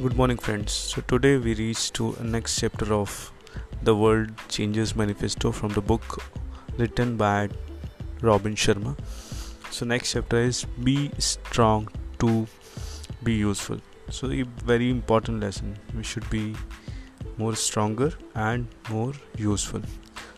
[0.00, 0.70] Good morning friends.
[0.70, 3.32] So today we reach to next chapter of
[3.82, 6.22] the World Changes Manifesto from the book
[6.76, 7.48] written by
[8.20, 8.96] Robin Sharma.
[9.72, 11.88] So next chapter is be strong
[12.20, 12.46] to
[13.24, 13.80] be useful.
[14.08, 15.76] So a very important lesson.
[15.96, 16.54] We should be
[17.36, 19.82] more stronger and more useful.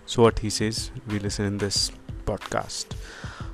[0.06, 1.92] So what he says, we listen in this
[2.24, 2.96] podcast.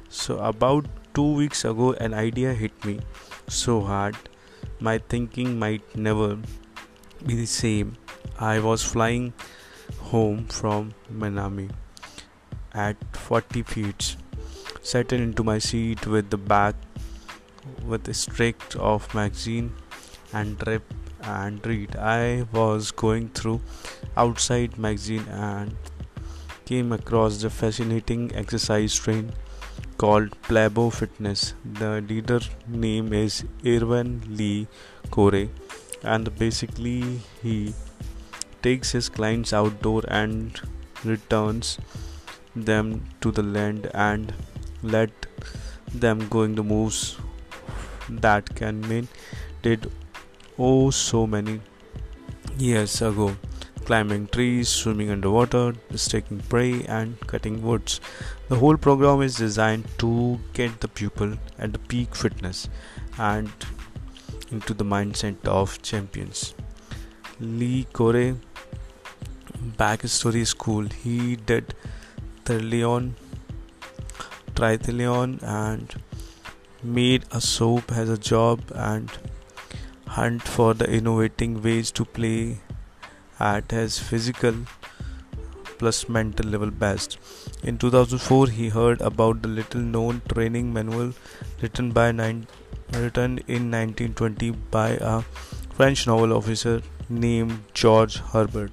[0.08, 3.00] So about 2 weeks ago an idea hit me
[3.48, 4.14] so hard
[4.80, 6.36] my thinking might never
[7.24, 7.96] be the same.
[8.38, 9.32] I was flying
[9.98, 11.70] home from Miami
[12.74, 14.16] at 40 feet,
[14.82, 16.74] settled into my seat with the back
[17.84, 19.72] with a strict of magazine
[20.32, 20.82] and drip
[21.22, 21.96] and read.
[21.96, 23.60] I was going through
[24.16, 25.74] outside magazine and
[26.64, 29.32] came across the fascinating exercise train
[29.98, 31.54] called Plabo Fitness.
[31.64, 34.66] The leader name is Erwan Le
[35.10, 35.48] Corre,
[36.02, 37.74] and basically he
[38.62, 40.60] takes his clients outdoor and
[41.04, 41.78] returns
[42.54, 44.34] them to the land and
[44.82, 45.10] let
[45.94, 47.16] them going the moves
[48.08, 49.08] that can mean
[49.62, 49.90] did
[50.58, 51.60] oh so many
[52.58, 53.36] years ago
[53.86, 58.00] climbing trees, swimming underwater, staking prey, and cutting woods.
[58.48, 62.68] The whole program is designed to get the pupil at the peak fitness
[63.16, 63.50] and
[64.50, 66.54] into the mindset of champions.
[67.38, 68.36] Le Corre
[69.78, 70.86] backstory is cool.
[71.04, 71.74] He did
[72.44, 73.12] triathlon,
[74.54, 76.02] triathlon and
[76.82, 79.10] made a soap as a job and
[80.08, 82.58] hunt for the innovating ways to play
[83.38, 84.54] at his physical
[85.78, 87.18] plus mental level best.
[87.62, 91.12] In 2004, he heard about the little known training manual
[91.60, 92.46] written by nine,
[92.92, 95.22] written in 1920 by a
[95.74, 98.72] French novel officer named George Herbert.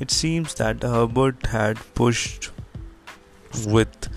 [0.00, 2.50] It seems that Herbert had pushed
[3.66, 4.08] with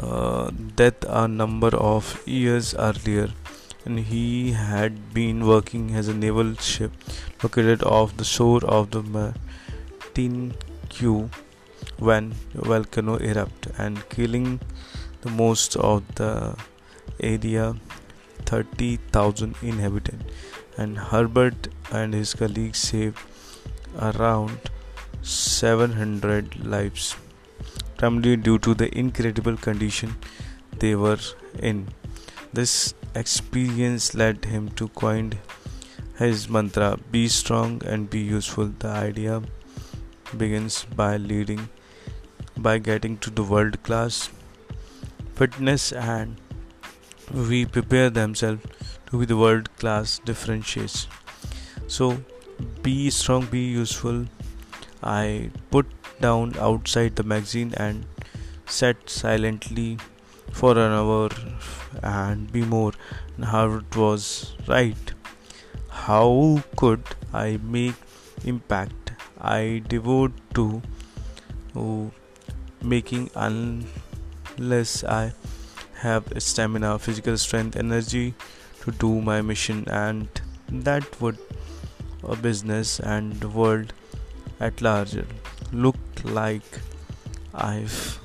[0.00, 3.28] uh, death a number of years earlier
[3.84, 6.92] and he had been working as a naval ship
[7.42, 10.54] located off the shore of the Martin
[10.88, 11.30] Q
[11.98, 14.60] when volcano erupted and killing
[15.22, 16.56] the most of the
[17.20, 17.74] area
[18.46, 20.24] 30,000 inhabitants.
[20.76, 23.18] And Herbert and his colleagues saved
[24.00, 24.58] around
[25.22, 27.16] 700 lives
[27.98, 30.16] primarily due to the incredible condition
[30.78, 31.18] they were
[31.58, 31.88] in.
[32.52, 35.32] This experience led him to coin
[36.18, 38.66] his mantra be strong and be useful.
[38.78, 39.42] The idea
[40.36, 41.68] begins by leading
[42.56, 44.28] by getting to the world class
[45.34, 46.36] fitness and
[47.32, 48.62] we prepare themselves
[49.06, 51.06] to be the world class differentiates.
[51.86, 52.22] So
[52.82, 54.26] be strong, be useful.
[55.02, 55.86] I put
[56.20, 58.04] down outside the magazine and
[58.66, 59.98] sat silently
[60.50, 61.28] for an hour
[62.02, 62.92] and be more.
[63.42, 65.12] how it was right.
[65.88, 67.02] How could
[67.32, 67.94] I make
[68.44, 69.12] impact?
[69.40, 70.82] I devote to
[71.74, 72.10] oh,
[72.82, 75.32] making unless I
[75.94, 78.34] have stamina, physical strength, energy
[78.82, 80.28] to do my mission, and
[80.70, 81.38] that would
[82.24, 83.92] a business and world
[84.60, 85.16] at large
[85.72, 86.80] look like
[87.54, 88.19] I've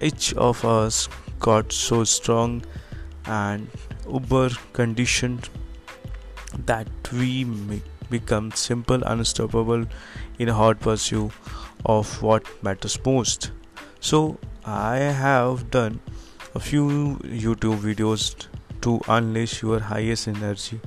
[0.00, 2.62] each of us got so strong
[3.26, 3.68] and
[4.12, 5.48] uber conditioned
[6.66, 7.44] that we
[8.10, 9.86] become simple unstoppable
[10.38, 11.30] in hot pursuit
[11.84, 13.50] of what matters most.
[14.00, 16.00] So i have done
[16.54, 18.46] a few youtube videos
[18.82, 20.80] to unleash your highest energy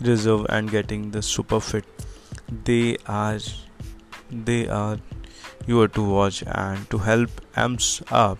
[0.00, 1.84] reserve and getting the super fit.
[2.64, 3.38] They are
[4.30, 4.98] they are
[5.66, 8.38] you are to watch and to help amps up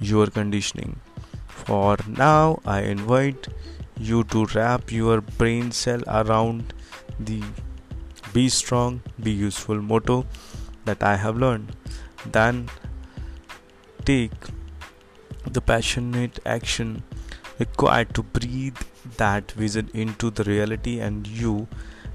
[0.00, 1.00] your conditioning.
[1.46, 3.48] For now, I invite
[3.98, 6.72] you to wrap your brain cell around
[7.18, 7.42] the
[8.32, 10.26] be strong, be useful motto
[10.84, 11.74] that I have learned.
[12.26, 12.68] Then
[14.04, 14.32] take
[15.46, 17.02] the passionate action
[17.58, 18.76] required to breathe
[19.16, 21.66] that vision into the reality, and you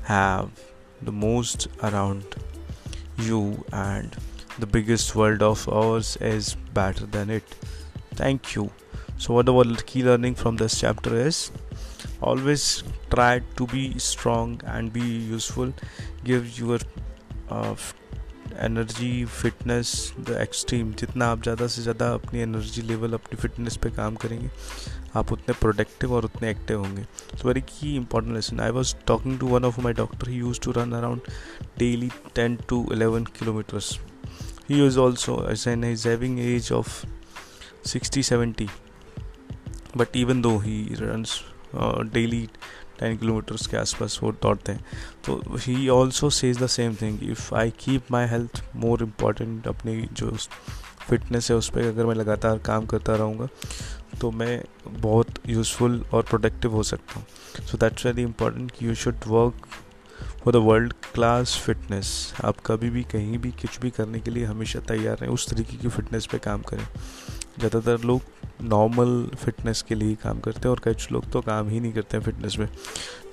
[0.04, 0.52] have
[1.02, 2.24] the most around
[3.18, 4.16] you and
[4.60, 7.44] the biggest world of ours is better than it.
[8.14, 8.70] Thank you.
[9.18, 11.52] So, what the key learning from this chapter is
[12.22, 15.74] always try to be strong and be useful.
[16.24, 16.80] Give your
[17.50, 17.76] uh,
[18.62, 23.90] energy fitness the extreme जितना आप ज़्यादा से ज़्यादा अपनी energy level अपनी fitness पे
[23.92, 24.50] काम करेंगे
[25.20, 27.04] आप उतने प्रोडक्टिव और उतने एक्टिव होंगे
[27.38, 30.62] so very key important lesson I was talking to one of my doctor he use
[30.64, 31.22] to run around
[31.80, 33.98] daily ten to eleven kilometres
[34.70, 35.36] he is also
[35.70, 37.06] an is having age of
[37.88, 38.68] sixty seventy
[39.98, 41.42] but even though he runs
[42.14, 42.42] daily
[43.00, 44.86] ten kilometres के आसपास वो दौड़ते हैं
[45.26, 50.02] तो he also says the same thing if I keep my health more important अपनी
[50.14, 50.36] जो
[51.10, 53.48] fitness है, उस पर अगर मैं लगातार काम करता रहूँगा
[54.22, 58.96] तो मैं बहुत यूज़फुल और प्रोडक्टिव हो सकता हूँ। सो दैट्स वेरी इंपॉर्टेंट कि you
[58.96, 59.68] should work
[60.44, 62.08] for the world class fitness
[62.46, 65.78] आप कभी भी कहीं भी कुछ भी करने के लिए हमेशा तैयार रहें, उस तरीके
[65.78, 66.84] की फ़िटनेस पे काम करें।
[67.60, 68.22] ज़्यादातर लोग
[68.64, 72.18] नॉर्मल फिटनेस के लिए काम करते हैं और कुछ लोग तो काम ही नहीं करते
[72.18, 72.68] हैं फिटनेस में,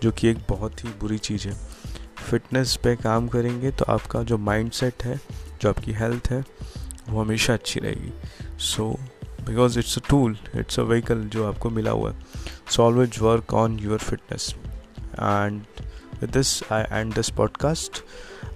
[0.03, 1.55] जो कि एक बहुत ही बुरी चीज़ है।
[2.21, 5.21] फिटनेस पे काम करेंगे तो आपका जो माइंड सेट है,
[5.63, 6.45] जो आपकी हेल्थ है,
[7.09, 8.13] वो हमेशा अच्छी रहेगी।
[8.65, 8.91] So
[9.43, 12.19] because it's a tool it's a vehicle जो आपको मिला हुआ है
[12.71, 14.55] so always work on your fitness
[15.15, 15.63] and
[16.21, 18.03] with this i end this podcast.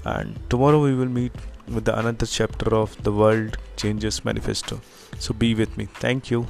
[0.04, 1.32] And tomorrow we will meet
[1.66, 4.80] with the another chapter of the world changes manifesto.
[5.18, 5.86] So be with me.
[5.86, 6.46] Thank you